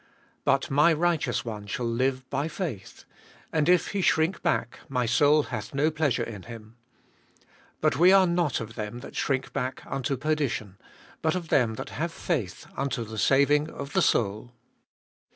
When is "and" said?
3.53-3.69